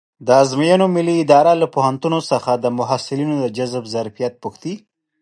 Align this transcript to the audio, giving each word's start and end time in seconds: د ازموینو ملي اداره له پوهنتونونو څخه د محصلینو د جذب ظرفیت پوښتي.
د 0.25 0.27
ازموینو 0.43 0.85
ملي 0.95 1.15
اداره 1.23 1.53
له 1.61 1.67
پوهنتونونو 1.75 2.27
څخه 2.31 2.51
د 2.55 2.65
محصلینو 2.79 3.35
د 3.39 3.45
جذب 3.57 3.83
ظرفیت 3.93 4.33
پوښتي. 4.43 4.73